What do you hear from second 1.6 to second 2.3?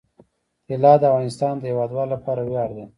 هیوادوالو